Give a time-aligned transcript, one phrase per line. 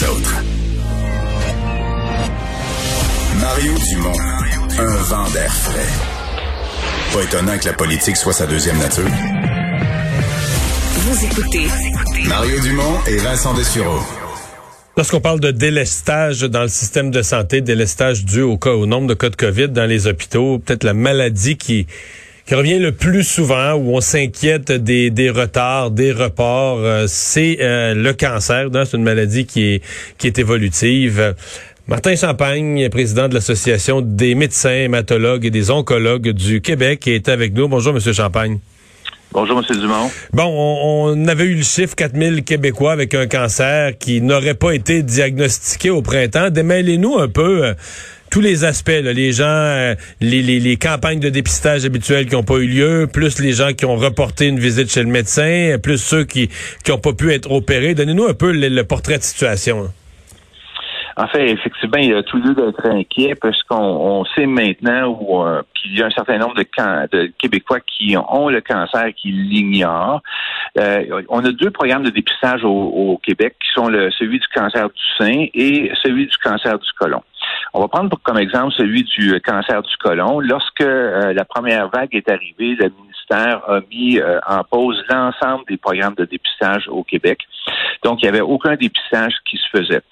[0.00, 0.34] les autres.
[3.40, 4.18] Mario Dumont,
[4.78, 7.12] un vent d'air frais.
[7.12, 9.04] Pas étonnant que la politique soit sa deuxième nature.
[10.94, 11.66] Vous écoutez
[12.26, 14.00] Mario Dumont et Vincent Dessureau.
[14.96, 19.06] Lorsqu'on parle de délestage dans le système de santé, délestage dû au, cas, au nombre
[19.06, 21.86] de cas de COVID dans les hôpitaux, peut-être la maladie qui,
[22.46, 27.58] qui revient le plus souvent, où on s'inquiète des, des retards, des reports, euh, c'est
[27.60, 28.68] euh, le cancer.
[28.72, 29.82] C'est une maladie qui est,
[30.16, 31.34] qui est évolutive.
[31.88, 37.52] Martin Champagne, président de l'Association des médecins, hématologues et des oncologues du Québec, est avec
[37.52, 37.68] nous.
[37.68, 38.58] Bonjour, Monsieur Champagne.
[39.32, 39.80] Bonjour, M.
[39.80, 40.10] Dumont.
[40.32, 45.02] Bon, on, avait eu le chiffre 4000 Québécois avec un cancer qui n'aurait pas été
[45.02, 46.50] diagnostiqué au printemps.
[46.50, 47.74] Démêlez-nous un peu euh,
[48.30, 52.56] tous les aspects, les gens, euh, les, les, campagnes de dépistage habituelles qui n'ont pas
[52.56, 56.24] eu lieu, plus les gens qui ont reporté une visite chez le médecin, plus ceux
[56.24, 56.50] qui
[56.88, 57.94] n'ont pas pu être opérés.
[57.94, 59.88] Donnez-nous un peu le, portrait de situation.
[61.18, 65.62] En fait, effectivement, il y a tout lieu d'être inquiet parce qu'on sait maintenant euh,
[65.74, 70.20] qu'il y a un certain nombre de, Québécois qui ont le cancer qui l'ignorent.
[70.78, 74.88] Euh, on a deux programmes de dépistage au, Québec qui sont le, celui du cancer
[74.88, 77.22] du sein et celui du cancer du côlon.
[77.74, 80.40] On va prendre comme exemple celui du cancer du côlon.
[80.40, 85.76] Lorsque euh, la première vague est arrivée, le ministère a mis en pause l'ensemble des
[85.76, 87.40] programmes de dépistage au Québec.
[88.04, 90.02] Donc, il n'y avait aucun dépistage qui se faisait.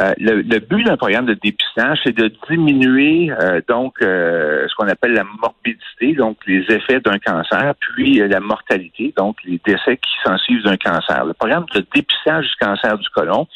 [0.00, 4.88] Euh, le, but d'un programme de dépistage, c'est de diminuer euh, donc euh, ce qu'on
[4.88, 10.12] appelle la morbidité, donc les effets d'un cancer, puis la mortalité, donc les décès qui
[10.24, 11.24] s'en suivent d'un cancer.
[11.24, 13.46] Le programme de dépistage du cancer du côlon,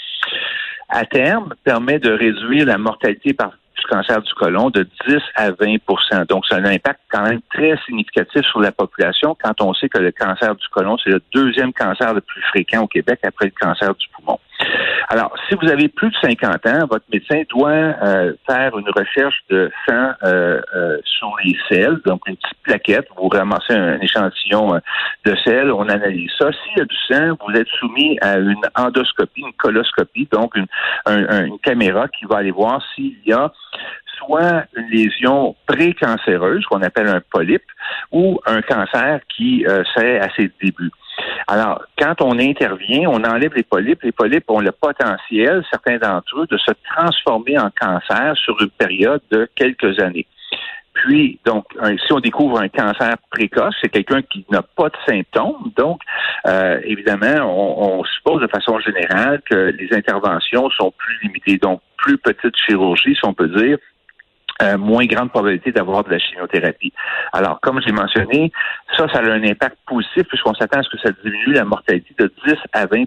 [0.88, 5.50] à terme, permet de réduire la mortalité par du cancer du côlon de 10 à
[5.52, 9.88] 20% Donc, c'est un impact quand même très significatif sur la population quand on sait
[9.88, 13.46] que le cancer du côlon, c'est le deuxième cancer le plus fréquent au Québec après
[13.46, 14.38] le cancer du poumon.
[15.10, 19.42] Alors, si vous avez plus de 50 ans, votre médecin doit euh, faire une recherche
[19.48, 24.78] de sang euh, euh, sur les selles, donc une petite plaquette, vous ramassez un, échantillon
[25.24, 26.50] de sel, on analyse ça.
[26.52, 30.66] S'il y a du sang, vous êtes soumis à une endoscopie, une coloscopie, donc une,
[31.06, 33.50] une caméra qui va aller voir s'il y a
[34.18, 37.62] soit une lésion précancéreuse, qu'on appelle un polype,
[38.12, 39.64] ou un cancer qui
[39.94, 40.90] serait à ses débuts.
[41.46, 44.02] Alors, quand on intervient, on enlève les polypes.
[44.02, 48.70] Les polypes ont le potentiel, certains d'entre eux, de se transformer en cancer sur une
[48.70, 50.26] période de quelques années.
[50.92, 51.64] Puis, donc,
[52.04, 55.70] si on découvre un cancer précoce, c'est quelqu'un qui n'a pas de symptômes.
[55.76, 56.00] Donc,
[56.46, 61.58] euh, évidemment, on, on, suppose de façon générale que les interventions sont plus limitées.
[61.58, 63.78] Donc, plus petite chirurgie, si on peut dire,
[64.62, 66.92] euh, moins grande probabilité d'avoir de la chimiothérapie.
[67.32, 68.50] Alors, comme j'ai mentionné,
[68.96, 72.12] ça, ça a un impact positif puisqu'on s'attend à ce que ça diminue la mortalité
[72.18, 73.06] de 10 à 20%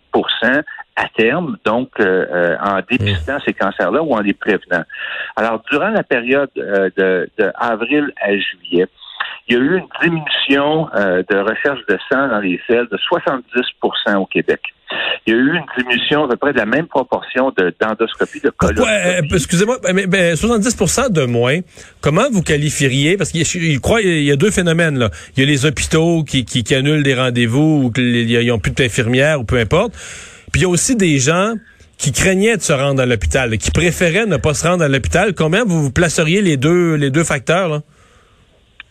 [0.96, 4.84] à terme, donc euh, euh, en dépistant ces cancers-là ou en les prévenant.
[5.36, 8.88] Alors, durant la période de, de avril à juillet,
[9.48, 14.16] il y a eu une diminution de recherche de sang dans les selles de 70%
[14.16, 14.62] au Québec
[15.26, 18.50] il y a eu une diminution à peu près de la même proportion d'endoscopie, de,
[18.50, 18.90] coloscopie.
[18.90, 21.60] Euh, excusez-moi, mais, 70% de moins,
[22.02, 25.10] comment vous qualifieriez, parce qu'il croit, il y a deux phénomènes, là.
[25.36, 29.40] Il y a les hôpitaux qui, qui, annulent des rendez-vous ou qu'ils n'ont plus d'infirmières
[29.40, 29.94] ou peu importe.
[30.52, 31.54] Puis il y a aussi des gens
[31.98, 35.36] qui craignaient de se rendre à l'hôpital, qui préféraient ne pas se rendre à l'hôpital.
[35.36, 37.82] Combien vous vous placeriez les deux, les deux facteurs, là?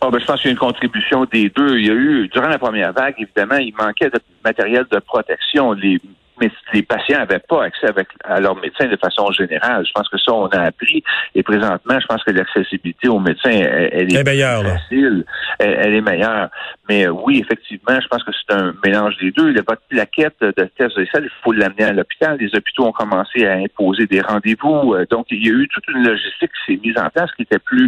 [0.03, 1.77] Oh, ben, je pense qu'il y a une contribution des deux.
[1.77, 5.73] Il y a eu, durant la première vague, évidemment, il manquait de matériel de protection.
[5.73, 6.01] Les
[6.41, 9.85] mais les patients n'avaient pas accès avec, à leur médecin de façon générale.
[9.85, 11.03] Je pense que ça, on a appris.
[11.35, 15.23] Et présentement, je pense que l'accessibilité aux médecins, elle, est, meilleure, facile.
[15.59, 16.49] Elle, est meilleure.
[16.89, 19.51] Mais euh, oui, effectivement, je pense que c'est un mélange des deux.
[19.51, 22.37] Le, votre plaquette de test de sel, il faut l'amener à l'hôpital.
[22.39, 24.95] Les hôpitaux ont commencé à imposer des rendez-vous.
[24.95, 27.43] Euh, donc, il y a eu toute une logistique qui s'est mise en place qui
[27.43, 27.87] était plus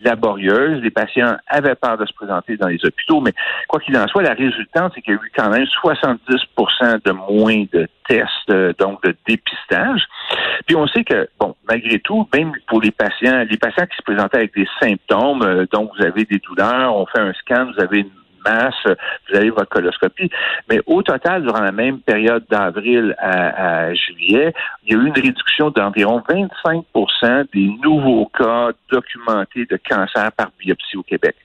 [0.00, 0.80] laborieuse.
[0.82, 3.20] Les patients avaient peur de se présenter dans les hôpitaux.
[3.20, 3.32] Mais
[3.66, 7.12] quoi qu'il en soit, la résultante, c'est qu'il y a eu quand même 70% de
[7.12, 10.02] moins de tests, euh, donc de dépistage.
[10.66, 14.02] Puis on sait que, bon, malgré tout, même pour les patients, les patients qui se
[14.02, 17.82] présentaient avec des symptômes, euh, donc vous avez des douleurs, on fait un scan, vous
[17.82, 18.10] avez une
[18.44, 18.74] masse,
[19.28, 20.30] vous avez votre coloscopie.
[20.70, 24.54] Mais au total, durant la même période d'avril à, juillet,
[24.84, 30.50] il y a eu une réduction d'environ 25% des nouveaux cas documentés de cancer par
[30.58, 31.36] biopsie au Québec.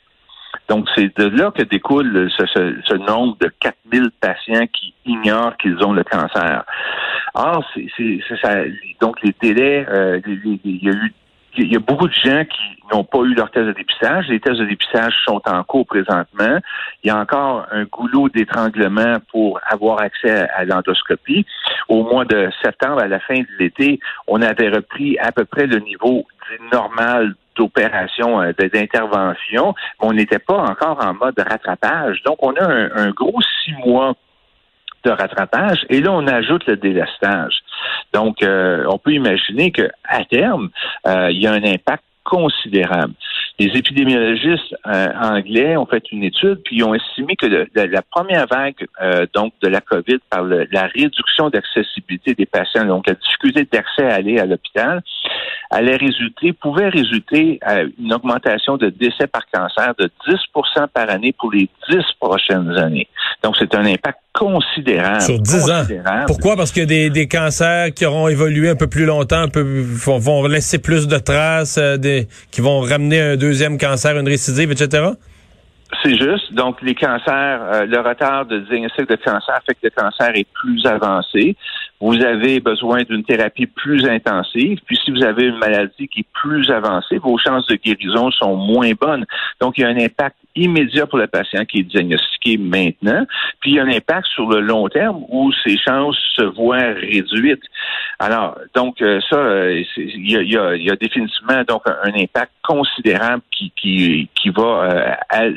[0.70, 5.94] Donc, c'est de là que découle ce, nombre de 4000 patients qui ignorent qu'ils ont
[5.94, 6.64] le cancer.
[7.34, 8.56] Or, c'est, ça,
[9.02, 11.14] donc les délais, euh, il y a eu
[11.58, 14.28] il y a beaucoup de gens qui n'ont pas eu leur test de dépistage.
[14.28, 16.58] Les tests de dépistage sont en cours présentement.
[17.04, 21.46] Il y a encore un goulot d'étranglement pour avoir accès à l'endoscopie.
[21.90, 25.68] Au mois de septembre, à la fin de l'été, on avait repris à peu près
[25.68, 26.26] le niveau
[26.72, 32.22] normal d'opération, euh, d'intervention, mais on n'était pas encore en mode rattrapage.
[32.24, 34.14] Donc, on a un, gros six mois
[35.04, 37.63] de rattrapage et là, on ajoute le délestage.
[38.14, 40.70] Donc, euh, on peut imaginer qu'à terme,
[41.08, 43.14] euh, il y a un impact considérable.
[43.60, 48.48] Les épidémiologistes euh, anglais ont fait une étude, puis ils ont estimé que la première
[48.48, 53.68] vague euh, donc de la COVID par la réduction d'accessibilité des patients, donc la difficulté
[53.72, 55.04] d'accès à aller à l'hôpital,
[55.70, 61.34] allait résulter, pouvait résulter à une augmentation de décès par cancer de 10% par année
[61.38, 63.08] pour les 10 prochaines années.
[63.44, 65.22] Donc, c'est un impact considérable.
[65.22, 65.84] Sur 10 ans.
[66.28, 66.56] Pourquoi?
[66.56, 69.62] Parce qu'il y a des, cancers qui auront évolué un peu plus longtemps, un peu,
[69.62, 74.72] vont, laisser plus de traces, euh, des, qui vont ramener un deuxième cancer, une récidive,
[74.72, 75.12] etc.?
[76.02, 76.54] C'est juste.
[76.54, 80.48] Donc, les cancers, euh, le retard de diagnostic de cancer fait que le cancer est
[80.54, 81.56] plus avancé.
[82.00, 84.80] Vous avez besoin d'une thérapie plus intensive.
[84.86, 88.56] Puis, si vous avez une maladie qui est plus avancée, vos chances de guérison sont
[88.56, 89.26] moins bonnes.
[89.62, 93.26] Donc, il y a un impact immédiat pour le patient qui est diagnostiqué maintenant.
[93.60, 96.94] Puis, il y a un impact sur le long terme où ses chances se voient
[96.94, 97.64] réduites.
[98.24, 103.42] Alors, donc, euh, ça, euh, il y a, y, a, définitivement donc un, impact considérable
[103.52, 105.52] qui, qui, qui va euh,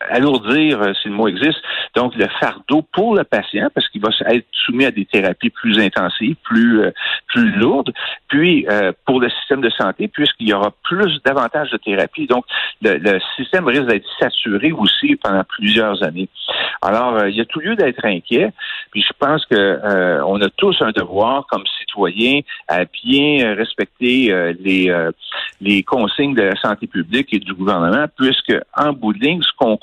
[0.00, 1.60] alourdir, euh, si le mot existe,
[1.94, 5.78] donc le fardeau pour le patient, parce qu'il va être soumis à des thérapies plus
[5.78, 6.90] intensives, plus euh,
[7.28, 7.92] plus lourdes,
[8.28, 12.26] puis euh, pour le système de santé, puisqu'il y aura plus davantage de thérapies.
[12.26, 12.44] Donc,
[12.82, 16.28] le, système risque d'être saturé aussi pendant plusieurs années.
[16.82, 18.52] Alors, il y a tout lieu d'être inquiet,
[18.90, 24.92] puis je pense que on a tous un devoir comme citoyens à bien respecter les
[25.60, 29.52] les consignes de la santé publique et du gouvernement, puisque en bout de ligne, ce
[29.56, 29.76] qu'on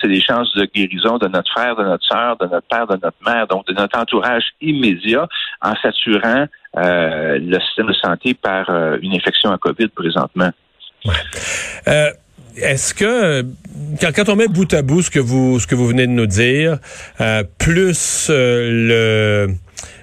[0.00, 2.98] c'est les chances de guérison de notre frère, de notre soeur, de notre père, de
[3.02, 5.26] notre mère, donc de notre entourage immédiat
[5.60, 6.46] en saturant
[6.76, 10.50] euh, le système de santé par euh, une infection à COVID présentement.
[11.88, 12.10] Euh,
[12.56, 13.44] est-ce que
[14.00, 16.26] quand, on met bout à bout ce que vous ce que vous venez de nous
[16.26, 16.78] dire,
[17.58, 19.48] plus le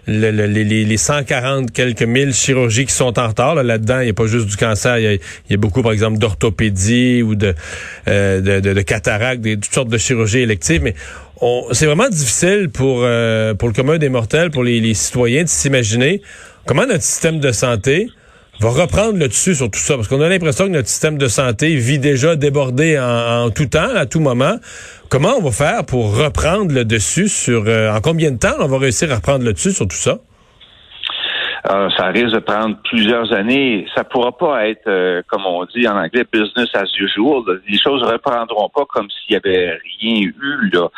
[0.09, 3.55] les, les, 140 quelques mille chirurgies qui sont en retard.
[3.55, 5.19] Là-dedans, il n'y a pas juste du cancer, il
[5.49, 7.53] y a, beaucoup, par exemple, d'orthopédie ou de,
[8.07, 10.95] euh, de, de, cataracte, des, toutes sortes de chirurgies électives, mais
[11.71, 16.21] c'est vraiment difficile pour, euh, pour le commun des mortels, pour les citoyens, de s'imaginer
[16.65, 18.09] comment notre système de santé
[18.59, 21.27] va reprendre le dessus sur tout ça, parce qu'on a l'impression que notre système de
[21.27, 24.55] santé vit déjà débordé en, tout temps, à tout moment.
[25.09, 27.63] Comment on va faire pour reprendre le dessus sur...
[27.67, 30.17] Euh, en combien de temps on va réussir à reprendre le dessus sur tout ça?
[31.71, 33.85] Euh, ça risque de prendre plusieurs années.
[33.95, 37.43] Ça pourra pas être, euh, comme on dit en anglais, business as usual.
[37.67, 40.69] Les choses reprendront pas comme s'il y avait rien eu.
[40.73, 40.89] Là.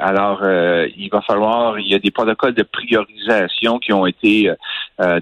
[0.00, 4.50] Alors, il va falloir, il y a des protocoles de priorisation qui ont été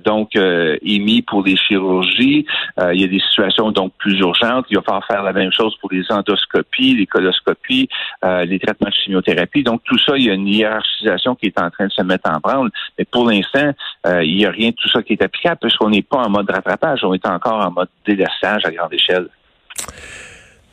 [0.04, 2.46] donc émis pour les chirurgies.
[2.92, 4.66] il y a des situations donc plus urgentes.
[4.70, 7.88] Il va falloir faire la même chose pour les endoscopies, les coloscopies,
[8.22, 9.62] les traitements de chimiothérapie.
[9.62, 12.30] Donc tout ça, il y a une hiérarchisation qui est en train de se mettre
[12.30, 12.70] en branle.
[12.98, 13.72] Mais pour l'instant,
[14.06, 16.50] il y a rien de tout ça qui est applicable puisqu'on n'est pas en mode
[16.50, 19.28] rattrapage, on est encore en mode délestage à grande échelle.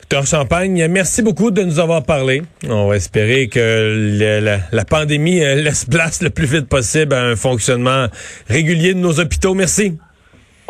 [0.10, 2.42] Docteur Champagne, merci beaucoup de nous avoir parlé.
[2.70, 7.36] On va espérer que la, pandémie euh, laisse place le plus vite possible à un
[7.36, 8.06] fonctionnement
[8.48, 9.54] régulier de nos hôpitaux.
[9.54, 9.98] Merci.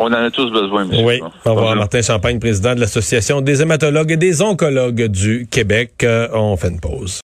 [0.00, 1.04] On en a tous besoin, monsieur.
[1.04, 1.20] Oui.
[1.44, 5.92] Au revoir, Martin Champagne, président de l'Association des hématologues et des oncologues du Québec.
[6.02, 7.16] Euh, on fait une pause.